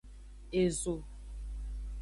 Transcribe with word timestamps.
Ezo. 0.61 0.95